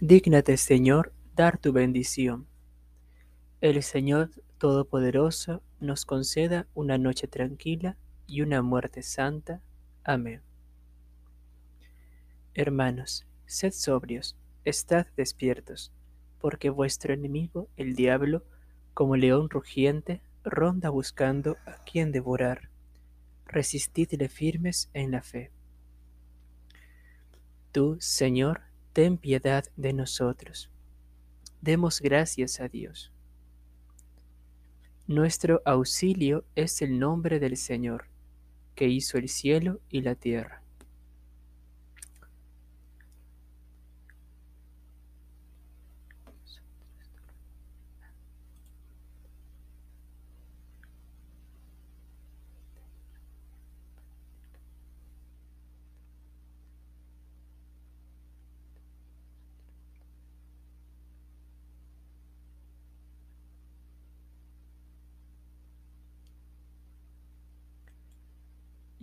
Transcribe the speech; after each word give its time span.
Dígnate, 0.00 0.56
Señor, 0.56 1.12
dar 1.34 1.58
tu 1.58 1.72
bendición. 1.72 2.46
El 3.60 3.82
Señor 3.82 4.30
Todopoderoso 4.58 5.60
nos 5.80 6.04
conceda 6.04 6.68
una 6.72 6.98
noche 6.98 7.26
tranquila 7.26 7.96
y 8.24 8.42
una 8.42 8.62
muerte 8.62 9.02
santa. 9.02 9.60
Amén. 10.04 10.40
Hermanos, 12.54 13.26
sed 13.46 13.72
sobrios, 13.72 14.36
estad 14.64 15.08
despiertos, 15.16 15.92
porque 16.38 16.70
vuestro 16.70 17.12
enemigo, 17.12 17.68
el 17.76 17.96
diablo, 17.96 18.44
como 18.94 19.16
león 19.16 19.50
rugiente, 19.50 20.22
ronda 20.44 20.90
buscando 20.90 21.56
a 21.66 21.82
quien 21.82 22.12
devorar. 22.12 22.70
Resistidle 23.46 24.28
firmes 24.28 24.90
en 24.92 25.10
la 25.10 25.22
fe. 25.22 25.50
Tú, 27.72 27.96
Señor, 27.98 28.67
ten 28.98 29.16
piedad 29.16 29.64
de 29.76 29.92
nosotros. 29.92 30.72
Demos 31.60 32.00
gracias 32.00 32.58
a 32.58 32.66
Dios. 32.66 33.12
Nuestro 35.06 35.62
auxilio 35.64 36.44
es 36.56 36.82
el 36.82 36.98
nombre 36.98 37.38
del 37.38 37.56
Señor, 37.56 38.08
que 38.74 38.88
hizo 38.88 39.16
el 39.16 39.28
cielo 39.28 39.80
y 39.88 40.00
la 40.00 40.16
tierra. 40.16 40.57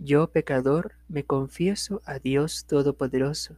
Yo, 0.08 0.30
pecador, 0.30 0.92
me 1.08 1.24
confieso 1.24 2.00
a 2.04 2.20
Dios 2.20 2.64
Todopoderoso, 2.66 3.56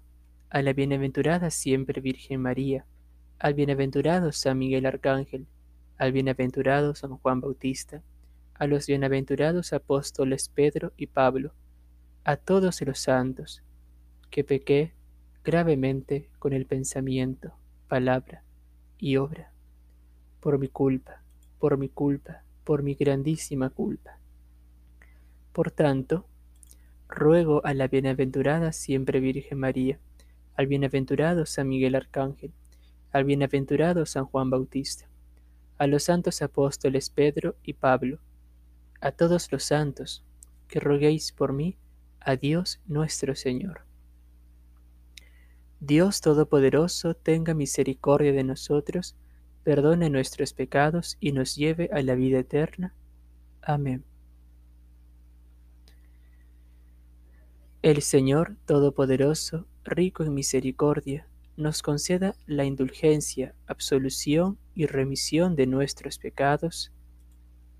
a 0.48 0.62
la 0.62 0.72
bienaventurada 0.72 1.50
siempre 1.50 2.00
Virgen 2.00 2.40
María, 2.40 2.86
al 3.38 3.52
bienaventurado 3.52 4.32
San 4.32 4.56
Miguel 4.56 4.86
Arcángel, 4.86 5.46
al 5.98 6.12
bienaventurado 6.12 6.94
San 6.94 7.18
Juan 7.18 7.42
Bautista, 7.42 8.02
a 8.54 8.66
los 8.66 8.86
bienaventurados 8.86 9.74
apóstoles 9.74 10.48
Pedro 10.48 10.94
y 10.96 11.08
Pablo, 11.08 11.52
a 12.24 12.38
todos 12.38 12.80
los 12.80 12.98
santos, 12.98 13.62
que 14.30 14.42
pequé 14.42 14.94
gravemente 15.44 16.30
con 16.38 16.54
el 16.54 16.64
pensamiento, 16.64 17.52
palabra 17.88 18.42
y 18.96 19.18
obra, 19.18 19.52
por 20.40 20.58
mi 20.58 20.68
culpa, 20.68 21.22
por 21.58 21.76
mi 21.76 21.90
culpa, 21.90 22.42
por 22.64 22.82
mi 22.82 22.94
grandísima 22.94 23.68
culpa. 23.68 24.18
Por 25.52 25.70
tanto, 25.70 26.24
ruego 27.08 27.64
a 27.64 27.74
la 27.74 27.88
bienaventurada 27.88 28.72
siempre 28.72 29.20
Virgen 29.20 29.58
María, 29.58 29.98
al 30.54 30.66
bienaventurado 30.66 31.46
San 31.46 31.68
Miguel 31.68 31.94
Arcángel, 31.94 32.52
al 33.12 33.24
bienaventurado 33.24 34.06
San 34.06 34.26
Juan 34.26 34.50
Bautista, 34.50 35.08
a 35.78 35.86
los 35.86 36.04
santos 36.04 36.42
apóstoles 36.42 37.10
Pedro 37.10 37.56
y 37.62 37.72
Pablo, 37.72 38.18
a 39.00 39.12
todos 39.12 39.50
los 39.52 39.64
santos, 39.64 40.24
que 40.66 40.80
roguéis 40.80 41.32
por 41.32 41.52
mí 41.52 41.76
a 42.20 42.36
Dios 42.36 42.80
nuestro 42.86 43.34
Señor. 43.34 43.82
Dios 45.80 46.20
Todopoderoso 46.20 47.14
tenga 47.14 47.54
misericordia 47.54 48.32
de 48.32 48.42
nosotros, 48.42 49.16
perdone 49.62 50.10
nuestros 50.10 50.52
pecados 50.52 51.16
y 51.20 51.32
nos 51.32 51.54
lleve 51.54 51.88
a 51.92 52.02
la 52.02 52.16
vida 52.16 52.40
eterna. 52.40 52.94
Amén. 53.62 54.04
El 57.80 58.02
Señor 58.02 58.56
Todopoderoso, 58.66 59.68
rico 59.84 60.24
en 60.24 60.34
misericordia, 60.34 61.28
nos 61.56 61.80
conceda 61.80 62.34
la 62.44 62.64
indulgencia, 62.64 63.54
absolución 63.68 64.58
y 64.74 64.86
remisión 64.86 65.54
de 65.54 65.68
nuestros 65.68 66.18
pecados. 66.18 66.90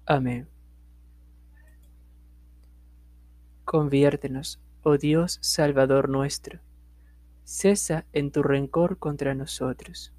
Amén. 0.06 0.48
Conviértenos, 3.64 4.60
oh 4.84 4.98
Dios 4.98 5.38
Salvador 5.42 6.08
nuestro, 6.08 6.60
cesa 7.42 8.06
en 8.12 8.31
tu 8.31 8.44
rencor 8.44 8.98
contra 8.98 9.34
nosotros. 9.34 10.12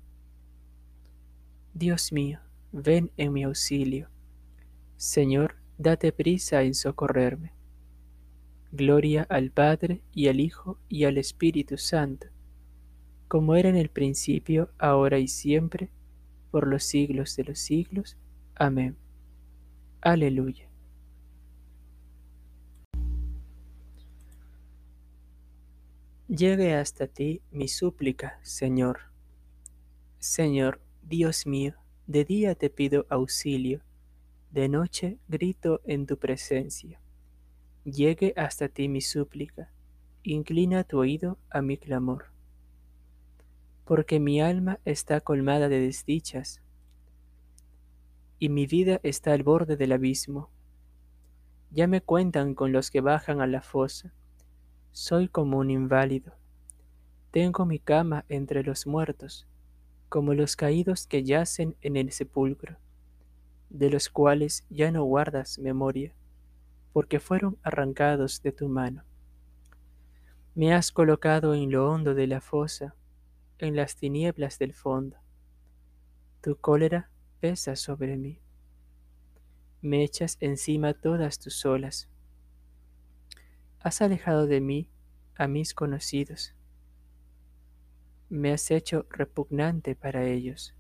Dios 1.74 2.12
mío, 2.12 2.42
ven 2.74 3.12
en 3.16 3.32
mi 3.32 3.44
auxilio. 3.44 4.10
Señor, 4.98 5.56
date 5.78 6.12
prisa 6.12 6.64
en 6.64 6.74
socorrerme. 6.74 7.59
Gloria 8.72 9.26
al 9.30 9.50
Padre 9.50 10.04
y 10.14 10.28
al 10.28 10.40
Hijo 10.40 10.78
y 10.88 11.06
al 11.06 11.18
Espíritu 11.18 11.78
Santo, 11.78 12.28
como 13.28 13.56
era 13.56 13.68
en 13.68 13.76
el 13.76 13.90
principio, 13.90 14.70
ahora 14.78 15.18
y 15.18 15.28
siempre, 15.28 15.90
por 16.52 16.68
los 16.68 16.84
siglos 16.84 17.36
de 17.36 17.46
los 17.46 17.58
siglos. 17.58 18.16
Amén. 18.54 18.96
Aleluya. 20.02 20.70
Llegue 26.28 26.76
hasta 26.76 27.08
ti 27.08 27.42
mi 27.50 27.68
súplica, 27.68 28.40
Señor. 28.44 29.00
Señor, 30.20 30.80
Dios 31.02 31.48
mío, 31.48 31.74
de 32.06 32.24
día 32.24 32.54
te 32.54 32.70
pido 32.70 33.08
auxilio, 33.10 33.82
de 34.52 34.70
noche 34.70 35.18
grito 35.28 35.82
en 35.86 36.06
tu 36.06 36.18
presencia 36.18 37.02
llegue 37.92 38.34
hasta 38.36 38.70
ti 38.70 38.88
mi 38.88 39.02
súplica, 39.02 39.72
inclina 40.24 40.84
tu 40.84 41.00
oído 41.00 41.38
a 41.50 41.62
mi 41.62 41.78
clamor. 41.78 42.26
Porque 43.86 44.20
mi 44.20 44.42
alma 44.42 44.80
está 44.86 45.22
colmada 45.22 45.70
de 45.70 45.80
desdichas, 45.80 46.62
y 48.38 48.50
mi 48.50 48.66
vida 48.66 49.00
está 49.04 49.34
al 49.34 49.44
borde 49.44 49.76
del 49.76 49.92
abismo. 49.92 50.50
Ya 51.72 51.88
me 51.88 52.02
cuentan 52.02 52.56
con 52.56 52.72
los 52.72 52.90
que 52.90 53.02
bajan 53.02 53.42
a 53.42 53.48
la 53.48 53.62
fosa, 53.62 54.14
soy 54.92 55.28
como 55.28 55.58
un 55.58 55.70
inválido. 55.70 56.34
Tengo 57.32 57.66
mi 57.66 57.80
cama 57.80 58.26
entre 58.30 58.64
los 58.64 58.88
muertos, 58.88 59.48
como 60.08 60.34
los 60.34 60.56
caídos 60.56 61.06
que 61.06 61.24
yacen 61.24 61.76
en 61.82 61.96
el 61.96 62.12
sepulcro, 62.12 62.78
de 63.70 63.90
los 63.90 64.10
cuales 64.10 64.66
ya 64.70 64.92
no 64.92 65.04
guardas 65.04 65.60
memoria 65.60 66.16
porque 66.94 67.20
fueron 67.20 67.58
arrancados 67.64 68.42
de 68.42 68.52
tu 68.52 68.68
mano. 68.68 69.04
Me 70.56 70.74
has 70.74 70.92
colocado 70.92 71.54
en 71.54 71.72
lo 71.72 71.90
hondo 71.90 72.16
de 72.16 72.28
la 72.28 72.42
fosa, 72.42 72.96
en 73.60 73.76
las 73.76 73.96
tinieblas 73.96 74.60
del 74.60 74.74
fondo. 74.74 75.18
Tu 76.42 76.56
cólera 76.58 77.12
pesa 77.40 77.76
sobre 77.76 78.18
mí. 78.18 78.42
Me 79.82 80.04
echas 80.04 80.38
encima 80.40 80.94
todas 80.94 81.40
tus 81.40 81.66
olas. 81.66 82.10
Has 83.80 84.02
alejado 84.02 84.48
de 84.48 84.60
mí 84.60 84.90
a 85.36 85.48
mis 85.48 85.74
conocidos. 85.74 86.54
Me 88.28 88.52
has 88.52 88.70
hecho 88.72 89.06
repugnante 89.10 89.96
para 89.96 90.26
ellos. 90.26 90.76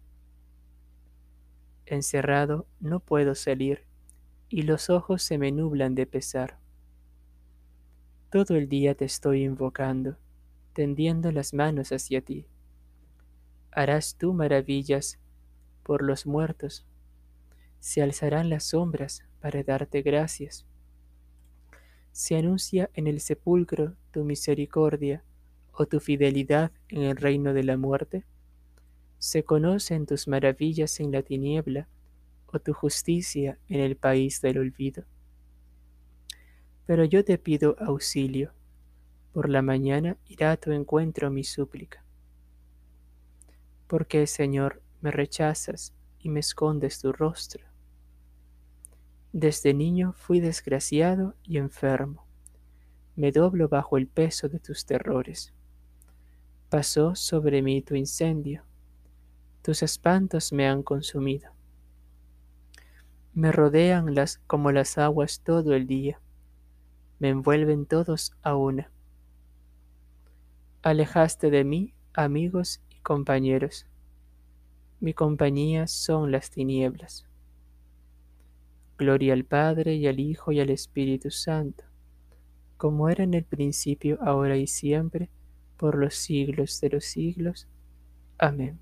Encerrado 1.85 2.67
no 2.79 2.99
puedo 2.99 3.35
salir 3.35 3.88
y 4.49 4.63
los 4.63 4.89
ojos 4.89 5.21
se 5.21 5.37
me 5.37 5.51
nublan 5.51 5.95
de 5.95 6.07
pesar. 6.07 6.59
Todo 8.31 8.55
el 8.55 8.67
día 8.67 8.95
te 8.95 9.05
estoy 9.05 9.43
invocando, 9.43 10.17
tendiendo 10.73 11.31
las 11.31 11.53
manos 11.53 11.91
hacia 11.91 12.21
ti. 12.21 12.47
Harás 13.71 14.15
tú 14.15 14.33
maravillas 14.33 15.19
por 15.83 16.03
los 16.03 16.25
muertos, 16.25 16.85
se 17.79 18.01
alzarán 18.01 18.49
las 18.49 18.65
sombras 18.65 19.23
para 19.39 19.63
darte 19.63 20.01
gracias. 20.01 20.65
Se 22.11 22.35
anuncia 22.35 22.89
en 22.93 23.07
el 23.07 23.21
sepulcro 23.21 23.95
tu 24.11 24.25
misericordia 24.25 25.23
o 25.71 25.85
tu 25.85 25.99
fidelidad 25.99 26.71
en 26.89 27.03
el 27.03 27.15
reino 27.15 27.53
de 27.53 27.63
la 27.63 27.77
muerte. 27.77 28.25
Se 29.17 29.43
conocen 29.43 30.05
tus 30.05 30.27
maravillas 30.27 30.99
en 30.99 31.11
la 31.11 31.21
tiniebla 31.21 31.87
o 32.51 32.59
tu 32.59 32.73
justicia 32.73 33.57
en 33.67 33.79
el 33.79 33.95
país 33.95 34.41
del 34.41 34.57
olvido. 34.57 35.03
Pero 36.85 37.05
yo 37.05 37.23
te 37.23 37.37
pido 37.37 37.75
auxilio. 37.79 38.53
Por 39.31 39.49
la 39.49 39.61
mañana 39.61 40.17
irá 40.27 40.51
a 40.51 40.57
tu 40.57 40.71
encuentro 40.71 41.29
mi 41.29 41.43
súplica. 41.43 42.03
Porque, 43.87 44.25
Señor, 44.27 44.81
me 45.01 45.11
rechazas 45.11 45.93
y 46.19 46.29
me 46.29 46.39
escondes 46.39 46.99
tu 46.99 47.11
rostro. 47.11 47.63
Desde 49.31 49.73
niño 49.73 50.13
fui 50.13 50.39
desgraciado 50.39 51.35
y 51.43 51.57
enfermo. 51.57 52.25
Me 53.15 53.31
doblo 53.31 53.69
bajo 53.69 53.97
el 53.97 54.07
peso 54.07 54.49
de 54.49 54.59
tus 54.59 54.85
terrores. 54.85 55.53
Pasó 56.69 57.15
sobre 57.15 57.61
mí 57.61 57.81
tu 57.81 57.95
incendio, 57.95 58.63
tus 59.61 59.83
espantos 59.83 60.53
me 60.53 60.67
han 60.67 60.83
consumido. 60.83 61.51
Me 63.33 63.51
rodean 63.51 64.15
las 64.15 64.39
como 64.47 64.71
las 64.71 64.97
aguas 64.97 65.41
todo 65.43 65.73
el 65.73 65.87
día, 65.87 66.19
me 67.19 67.29
envuelven 67.29 67.85
todos 67.85 68.31
a 68.41 68.55
una. 68.55 68.91
Alejaste 70.81 71.51
de 71.51 71.65
mí 71.65 71.93
amigos 72.13 72.81
y 72.89 72.99
compañeros. 73.01 73.85
Mi 75.01 75.13
compañía 75.13 75.87
son 75.87 76.31
las 76.31 76.49
tinieblas. 76.49 77.25
Gloria 78.97 79.33
al 79.33 79.45
Padre 79.45 79.95
y 79.95 80.07
al 80.07 80.19
Hijo 80.19 80.51
y 80.51 80.59
al 80.59 80.69
Espíritu 80.69 81.29
Santo, 81.29 81.83
como 82.77 83.09
era 83.09 83.23
en 83.23 83.33
el 83.33 83.45
principio, 83.45 84.17
ahora 84.21 84.57
y 84.57 84.67
siempre, 84.67 85.29
por 85.77 85.97
los 85.97 86.15
siglos 86.15 86.81
de 86.81 86.89
los 86.89 87.05
siglos. 87.05 87.67
Amén. 88.37 88.79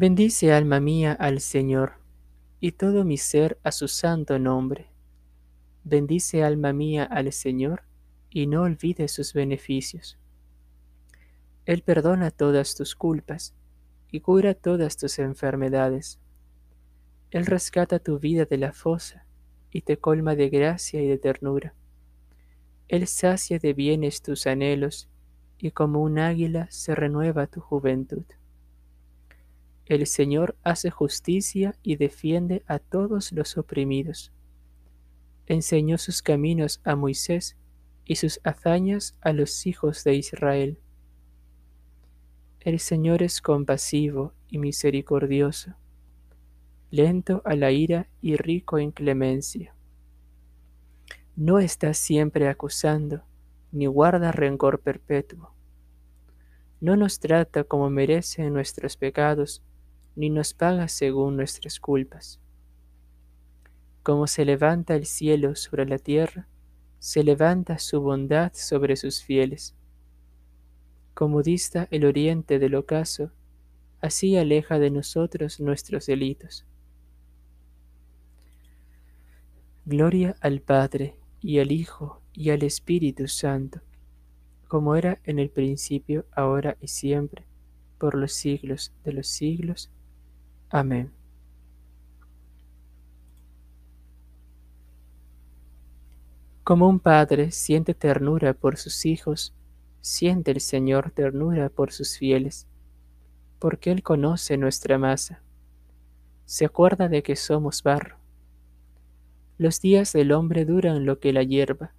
Bendice 0.00 0.52
alma 0.52 0.78
mía 0.78 1.12
al 1.12 1.40
Señor, 1.40 1.94
y 2.60 2.70
todo 2.70 3.04
mi 3.04 3.16
ser 3.16 3.58
a 3.64 3.72
su 3.72 3.88
santo 3.88 4.38
nombre. 4.38 4.86
Bendice 5.82 6.44
alma 6.44 6.72
mía 6.72 7.02
al 7.02 7.32
Señor, 7.32 7.82
y 8.30 8.46
no 8.46 8.62
olvide 8.62 9.08
sus 9.08 9.32
beneficios. 9.32 10.16
Él 11.66 11.82
perdona 11.82 12.30
todas 12.30 12.76
tus 12.76 12.94
culpas, 12.94 13.54
y 14.12 14.20
cura 14.20 14.54
todas 14.54 14.96
tus 14.96 15.18
enfermedades 15.18 16.20
él 17.30 17.44
rescata 17.44 17.98
tu 17.98 18.20
vida 18.20 18.46
de 18.46 18.56
la 18.56 18.72
fosa 18.72 19.26
y 19.70 19.82
te 19.82 19.98
colma 19.98 20.34
de 20.34 20.48
gracia 20.48 21.02
y 21.02 21.08
de 21.08 21.18
ternura. 21.18 21.74
Él 22.86 23.06
sacia 23.08 23.58
de 23.58 23.74
bienes 23.74 24.22
tus 24.22 24.46
anhelos 24.46 25.10
y 25.58 25.72
como 25.72 26.00
un 26.00 26.20
águila 26.20 26.68
se 26.70 26.94
renueva 26.94 27.48
tu 27.48 27.60
juventud. 27.60 28.24
El 29.88 30.06
Señor 30.06 30.56
hace 30.62 30.90
justicia 30.90 31.74
y 31.82 31.96
defiende 31.96 32.62
a 32.66 32.78
todos 32.78 33.32
los 33.32 33.56
oprimidos. 33.56 34.32
Enseñó 35.46 35.98
sus 35.98 36.22
caminos 36.22 36.80
a 36.84 36.94
Moisés 36.94 37.56
y 38.04 38.16
sus 38.16 38.40
hazañas 38.44 39.16
a 39.20 39.32
los 39.32 39.66
hijos 39.66 40.04
de 40.04 40.14
Israel. 40.14 40.78
El 42.60 42.78
Señor 42.80 43.22
es 43.22 43.40
compasivo 43.40 44.34
y 44.48 44.58
misericordioso 44.58 45.74
lento 46.90 47.42
a 47.44 47.54
la 47.54 47.70
ira 47.70 48.08
y 48.20 48.36
rico 48.36 48.78
en 48.78 48.92
clemencia. 48.92 49.74
No 51.36 51.58
está 51.58 51.94
siempre 51.94 52.48
acusando, 52.48 53.22
ni 53.70 53.86
guarda 53.86 54.32
rencor 54.32 54.80
perpetuo. 54.80 55.52
No 56.80 56.96
nos 56.96 57.20
trata 57.20 57.64
como 57.64 57.90
merecen 57.90 58.52
nuestros 58.52 58.96
pecados, 58.96 59.62
ni 60.18 60.30
nos 60.30 60.52
paga 60.52 60.88
según 60.88 61.36
nuestras 61.36 61.78
culpas. 61.78 62.40
Como 64.02 64.26
se 64.26 64.44
levanta 64.44 64.96
el 64.96 65.06
cielo 65.06 65.54
sobre 65.54 65.86
la 65.86 65.98
tierra, 65.98 66.48
se 66.98 67.22
levanta 67.22 67.78
su 67.78 68.00
bondad 68.00 68.50
sobre 68.52 68.96
sus 68.96 69.22
fieles. 69.22 69.76
Como 71.14 71.44
dista 71.44 71.86
el 71.92 72.04
oriente 72.04 72.58
del 72.58 72.74
ocaso, 72.74 73.30
así 74.00 74.36
aleja 74.36 74.80
de 74.80 74.90
nosotros 74.90 75.60
nuestros 75.60 76.06
delitos. 76.06 76.66
Gloria 79.84 80.34
al 80.40 80.60
Padre, 80.60 81.14
y 81.40 81.60
al 81.60 81.70
Hijo, 81.70 82.20
y 82.32 82.50
al 82.50 82.64
Espíritu 82.64 83.28
Santo, 83.28 83.82
como 84.66 84.96
era 84.96 85.20
en 85.22 85.38
el 85.38 85.48
principio, 85.48 86.26
ahora 86.32 86.76
y 86.80 86.88
siempre, 86.88 87.46
por 87.98 88.16
los 88.16 88.32
siglos 88.32 88.92
de 89.04 89.12
los 89.12 89.28
siglos. 89.28 89.92
Amén. 90.70 91.12
Como 96.64 96.88
un 96.88 97.00
padre 97.00 97.50
siente 97.50 97.94
ternura 97.94 98.52
por 98.52 98.76
sus 98.76 99.06
hijos, 99.06 99.54
siente 100.00 100.50
el 100.50 100.60
Señor 100.60 101.10
ternura 101.10 101.70
por 101.70 101.92
sus 101.92 102.18
fieles, 102.18 102.66
porque 103.58 103.90
Él 103.90 104.02
conoce 104.02 104.56
nuestra 104.56 104.98
masa. 104.98 105.42
Se 106.44 106.66
acuerda 106.66 107.08
de 107.08 107.22
que 107.22 107.36
somos 107.36 107.82
barro 107.82 108.18
los 109.58 109.80
días 109.80 110.12
del 110.12 110.30
hombre 110.30 110.64
duran 110.64 111.04
lo 111.04 111.18
que 111.18 111.32
la 111.32 111.42
hierba, 111.42 111.92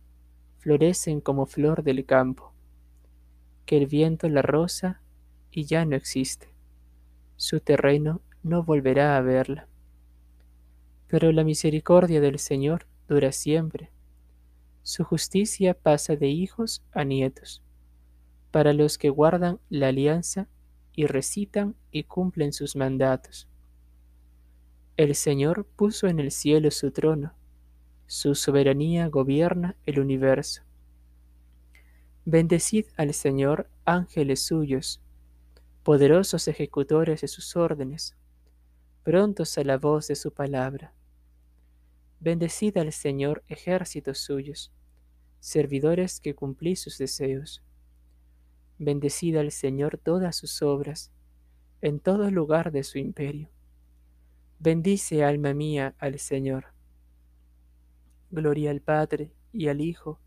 florecen 0.60 1.19
como 1.19 1.45
flor 1.45 1.83
del 1.83 2.06
campo, 2.06 2.54
que 3.65 3.75
el 3.77 3.86
viento 3.86 4.30
la 4.30 4.42
roza 4.42 5.01
y 5.51 5.65
ya 5.65 5.83
no 5.83 5.98
existe. 5.98 6.48
Su 7.36 7.60
terreno 7.60 8.22
no 8.44 8.63
volverá 8.63 9.18
a 9.18 9.21
verla. 9.21 9.68
Pero 11.07 11.31
la 11.31 11.44
misericordia 11.44 12.21
del 12.21 12.39
Señor 12.39 12.86
dura 13.07 13.31
siempre. 13.31 13.91
Su 14.83 15.03
justicia 15.03 15.74
pasa 15.74 16.15
de 16.15 16.27
hijos 16.27 16.83
a 16.91 17.03
nietos, 17.03 17.62
para 18.51 18.74
los 18.74 18.97
que 18.97 19.09
guardan 19.09 19.59
la 19.69 19.88
alianza 19.88 20.47
y 20.94 21.06
recitan 21.06 21.75
y 21.91 22.03
cumplen 22.03 22.53
sus 22.53 22.75
mandatos. 22.75 23.47
El 24.97 25.15
Señor 25.15 25.65
puso 25.75 26.07
en 26.07 26.19
el 26.19 26.31
cielo 26.31 26.71
su 26.71 26.91
trono, 26.91 27.33
su 28.06 28.36
soberanía 28.36 29.07
gobierna 29.07 29.77
el 29.86 30.00
universo. 30.00 30.63
Bendecid 32.25 32.86
al 32.97 33.13
Señor, 33.13 33.69
ángeles 33.86 34.45
suyos, 34.45 35.01
poderosos 35.83 36.47
ejecutores 36.47 37.21
de 37.21 37.27
sus 37.27 37.56
órdenes, 37.56 38.15
prontos 39.04 39.57
a 39.57 39.63
la 39.63 39.78
voz 39.78 40.07
de 40.07 40.16
su 40.16 40.31
palabra. 40.34 40.94
Bendecid 42.19 42.78
al 42.78 42.92
Señor, 42.92 43.44
ejércitos 43.48 44.19
suyos, 44.19 44.74
servidores 45.40 46.19
que 46.19 46.36
cumplís 46.36 46.81
sus 46.81 46.98
deseos. 46.98 47.63
Bendecid 48.78 49.38
al 49.38 49.51
Señor 49.51 49.98
todas 49.98 50.36
sus 50.36 50.62
obras, 50.62 51.12
en 51.81 52.00
todo 52.00 52.30
lugar 52.30 52.72
de 52.72 52.84
su 52.84 52.98
imperio. 52.98 53.50
Bendice, 54.60 55.24
alma 55.24 55.54
mía, 55.54 55.96
al 55.98 56.19
Señor. 56.19 56.74
Gloria 58.31 58.72
al 58.72 58.81
Padre, 58.81 59.34
y 59.54 59.69
al 59.69 59.80
Hijo, 59.80 60.19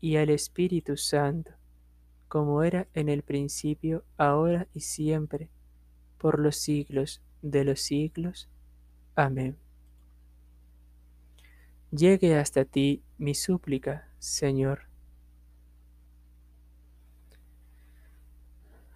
y 0.00 0.16
al 0.16 0.30
Espíritu 0.30 0.96
Santo, 0.96 1.52
como 2.26 2.64
era 2.64 2.88
en 2.94 3.08
el 3.08 3.22
principio, 3.22 4.04
ahora 4.16 4.66
y 4.74 4.80
siempre, 4.80 5.50
por 6.18 6.40
los 6.40 6.56
siglos 6.56 7.22
de 7.42 7.64
los 7.64 7.80
siglos. 7.80 8.48
Amén. 9.14 9.56
Llegue 11.90 12.36
hasta 12.36 12.64
ti 12.64 13.02
mi 13.16 13.34
súplica, 13.34 14.08
Señor. 14.18 14.88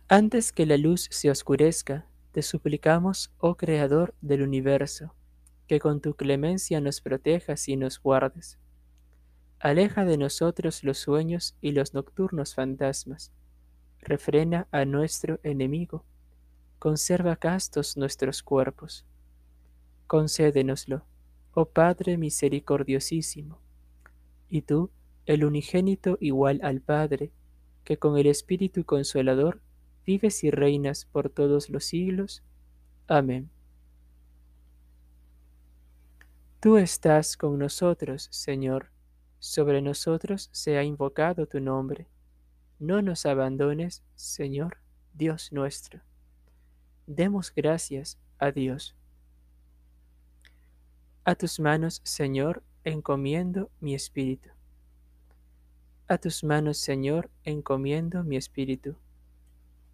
Antes 0.09 0.53
que 0.53 0.67
la 0.67 0.77
luz 0.77 1.09
se 1.11 1.31
oscurezca, 1.31 2.07
te 2.33 2.43
suplicamos, 2.43 3.33
oh 3.39 3.57
Creador 3.57 4.15
del 4.21 4.43
universo, 4.43 5.15
que 5.67 5.81
con 5.81 6.03
tu 6.03 6.15
clemencia 6.15 6.83
nos 6.83 7.01
protejas 7.01 7.67
y 7.69 7.77
nos 7.77 7.99
guardes. 7.99 8.59
Aleja 9.59 10.05
de 10.05 10.19
nosotros 10.19 10.85
los 10.85 10.99
sueños 10.99 11.57
y 11.61 11.73
los 11.73 11.95
nocturnos 11.95 12.55
fantasmas. 12.55 13.33
Refrena 14.01 14.67
a 14.71 14.85
nuestro 14.85 15.41
enemigo. 15.45 16.05
Conserva 16.83 17.37
castos 17.37 17.97
nuestros 17.97 18.43
cuerpos. 18.43 19.07
Concédenoslo, 20.09 21.05
oh 21.55 21.67
Padre 21.67 22.19
misericordiosísimo. 22.19 23.61
Y 24.49 24.62
tú, 24.62 24.91
el 25.25 25.45
unigénito 25.45 26.19
igual 26.21 26.59
al 26.65 26.81
Padre, 26.81 27.31
que 27.85 27.99
con 27.99 28.19
el 28.19 28.27
Espíritu 28.27 28.85
Consolador 28.85 29.61
vives 30.05 30.43
y 30.43 30.51
reinas 30.51 31.05
por 31.05 31.31
todos 31.31 31.71
los 31.71 31.85
siglos. 31.85 32.43
Amén. 33.07 33.49
Tú 36.59 36.79
estás 36.79 37.37
con 37.37 37.61
nosotros, 37.61 38.27
Señor, 38.33 38.91
sobre 39.39 39.83
nosotros 39.83 40.49
se 40.51 40.79
ha 40.79 40.83
invocado 40.83 41.47
tu 41.47 41.61
nombre. 41.61 42.09
No 42.81 43.03
nos 43.03 43.25
abandones, 43.25 44.03
Señor, 44.17 44.79
Dios 45.15 45.53
nuestro. 45.53 46.03
Demos 47.14 47.52
gracias 47.54 48.16
a 48.38 48.52
Dios. 48.52 48.97
A 51.25 51.35
tus 51.35 51.61
manos, 51.61 52.00
Señor, 52.04 52.62
encomiendo 52.85 53.71
mi 53.81 53.95
espíritu. 53.95 54.49
A 56.09 56.16
tus 56.16 56.42
manos, 56.42 56.78
Señor, 56.78 57.28
encomiendo 57.45 58.25
mi 58.25 58.38
espíritu. 58.38 58.97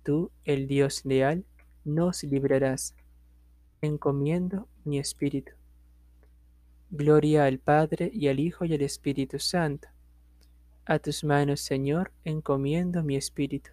Tú, 0.04 0.30
el 0.44 0.68
Dios 0.68 1.04
leal, 1.04 1.44
nos 1.84 2.22
librarás. 2.22 2.94
Encomiendo 3.80 4.68
mi 4.84 5.00
espíritu. 5.00 5.50
Gloria 6.88 7.46
al 7.46 7.58
Padre 7.58 8.12
y 8.14 8.28
al 8.28 8.38
Hijo 8.38 8.64
y 8.64 8.74
al 8.74 8.82
Espíritu 8.82 9.40
Santo, 9.40 9.88
A 10.84 11.00
tus 11.00 11.24
manos, 11.24 11.62
Señor, 11.62 12.12
encomiendo 12.24 13.02
mi 13.02 13.16
espíritu. 13.16 13.72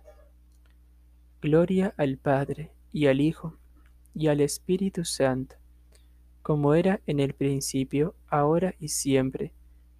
Gloria 1.41 1.95
al 1.97 2.19
Padre 2.19 2.71
y 2.91 3.07
al 3.07 3.19
Hijo 3.19 3.57
y 4.13 4.27
al 4.27 4.41
Espíritu 4.41 5.05
Santo, 5.05 5.55
como 6.43 6.75
era 6.75 7.01
en 7.07 7.19
el 7.19 7.33
principio, 7.33 8.15
ahora 8.27 8.75
y 8.79 8.89
siempre, 8.89 9.51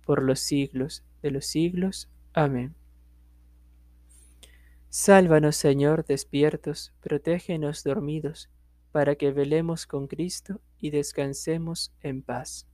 por 0.05 0.21
los 0.21 0.39
siglos 0.39 1.03
de 1.23 1.31
los 1.31 1.47
siglos. 1.47 2.11
Amén. 2.33 2.75
Sálvanos, 4.89 5.55
Señor, 5.55 6.05
despiertos, 6.05 6.93
protégenos 7.01 7.83
dormidos, 7.83 8.51
para 8.91 9.15
que 9.15 9.31
velemos 9.31 9.87
con 9.87 10.05
Cristo 10.05 10.61
y 10.77 10.91
descansemos 10.91 11.91
en 12.01 12.21
paz. 12.21 12.67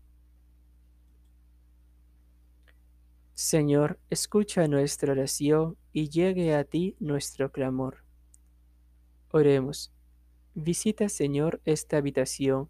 Señor, 3.34 3.98
escucha 4.10 4.68
nuestra 4.68 5.14
oración 5.14 5.78
y 5.94 6.10
llegue 6.10 6.54
a 6.54 6.66
ti 6.66 6.98
nuestro 7.00 7.52
clamor. 7.52 8.07
Oremos. 9.38 9.94
Visita, 10.56 11.10
Señor, 11.10 11.62
esta 11.64 11.98
habitación, 11.98 12.70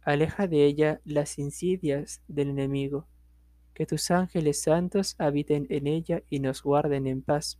aleja 0.00 0.46
de 0.48 0.64
ella 0.64 1.02
las 1.04 1.38
insidias 1.38 2.22
del 2.26 2.48
enemigo, 2.48 3.06
que 3.74 3.84
tus 3.84 4.10
ángeles 4.10 4.62
santos 4.62 5.14
habiten 5.18 5.66
en 5.68 5.86
ella 5.86 6.22
y 6.30 6.40
nos 6.40 6.62
guarden 6.62 7.06
en 7.06 7.20
paz. 7.20 7.58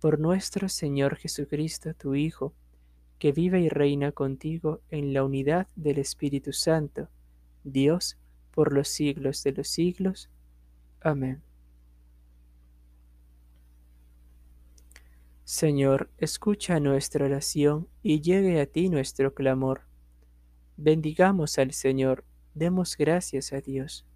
Por 0.00 0.18
nuestro 0.18 0.70
Señor 0.70 1.16
Jesucristo, 1.16 1.92
tu 1.92 2.14
Hijo, 2.14 2.54
que 3.18 3.32
vive 3.32 3.60
y 3.60 3.68
reina 3.68 4.12
contigo 4.12 4.80
en 4.88 5.12
la 5.12 5.22
unidad 5.22 5.68
del 5.76 5.98
Espíritu 5.98 6.54
Santo, 6.54 7.10
Dios, 7.64 8.16
por 8.50 8.72
los 8.72 8.88
siglos 8.88 9.42
de 9.44 9.52
los 9.52 9.68
siglos. 9.68 10.30
Amén. 11.02 11.42
Señor, 15.52 16.08
escucha 16.16 16.80
nuestra 16.80 17.26
oración 17.26 17.86
y 18.02 18.22
llegue 18.22 18.58
a 18.58 18.64
ti 18.64 18.88
nuestro 18.88 19.34
clamor. 19.34 19.82
Bendigamos 20.78 21.58
al 21.58 21.72
Señor, 21.72 22.24
demos 22.54 22.96
gracias 22.96 23.52
a 23.52 23.60
Dios. 23.60 24.06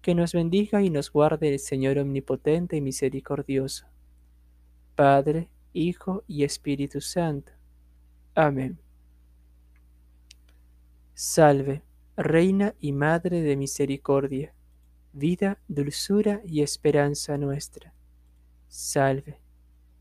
Que 0.00 0.14
nos 0.14 0.32
bendiga 0.32 0.80
y 0.80 0.88
nos 0.88 1.12
guarde 1.12 1.52
el 1.52 1.58
Señor 1.58 1.98
omnipotente 1.98 2.74
y 2.74 2.80
misericordioso. 2.80 3.84
Padre, 4.94 5.50
Hijo 5.74 6.24
y 6.26 6.44
Espíritu 6.44 7.02
Santo. 7.02 7.52
Amén. 8.34 8.78
Salve, 11.12 11.82
Reina 12.16 12.74
y 12.80 12.92
Madre 12.92 13.42
de 13.42 13.56
Misericordia 13.58 14.54
vida, 15.12 15.60
dulzura 15.68 16.40
y 16.46 16.62
esperanza 16.62 17.36
nuestra. 17.36 17.92
Salve. 18.68 19.41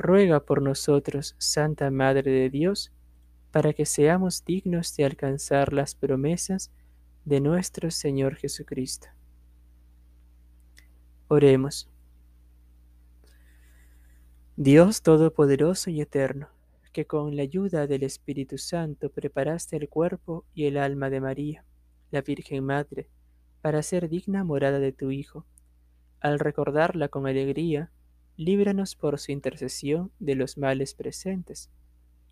ruega 0.00 0.40
por 0.40 0.62
nosotros, 0.62 1.34
Santa 1.38 1.90
Madre 1.90 2.30
de 2.30 2.50
Dios, 2.50 2.92
para 3.50 3.72
que 3.72 3.86
seamos 3.86 4.44
dignos 4.44 4.96
de 4.96 5.04
alcanzar 5.04 5.72
las 5.72 5.94
promesas 5.94 6.70
de 7.24 7.40
nuestro 7.40 7.90
Señor 7.90 8.36
Jesucristo. 8.36 9.08
Oremos. 11.28 11.88
Dios 14.56 15.02
Todopoderoso 15.02 15.90
y 15.90 16.00
Eterno, 16.00 16.48
que 16.92 17.06
con 17.06 17.36
la 17.36 17.42
ayuda 17.42 17.86
del 17.86 18.02
Espíritu 18.02 18.58
Santo 18.58 19.10
preparaste 19.10 19.76
el 19.76 19.88
cuerpo 19.88 20.44
y 20.54 20.64
el 20.64 20.76
alma 20.76 21.10
de 21.10 21.20
María, 21.20 21.64
la 22.10 22.22
Virgen 22.22 22.64
Madre, 22.64 23.08
para 23.62 23.82
ser 23.82 24.08
digna 24.08 24.44
morada 24.44 24.78
de 24.80 24.92
tu 24.92 25.10
Hijo. 25.10 25.46
Al 26.20 26.38
recordarla 26.38 27.08
con 27.08 27.26
alegría, 27.26 27.90
líbranos 28.40 28.96
por 28.96 29.18
su 29.18 29.32
intercesión 29.32 30.10
de 30.18 30.34
los 30.34 30.56
males 30.56 30.94
presentes 30.94 31.68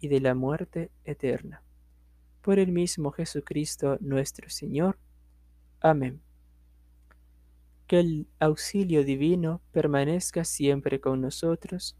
y 0.00 0.08
de 0.08 0.20
la 0.20 0.34
muerte 0.34 0.90
eterna. 1.04 1.62
Por 2.40 2.58
el 2.58 2.72
mismo 2.72 3.10
Jesucristo 3.10 3.98
nuestro 4.00 4.48
Señor. 4.48 4.98
Amén. 5.80 6.22
Que 7.86 8.00
el 8.00 8.26
auxilio 8.38 9.04
divino 9.04 9.60
permanezca 9.70 10.44
siempre 10.44 10.98
con 10.98 11.20
nosotros. 11.20 11.94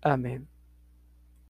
Amén. 0.00 0.46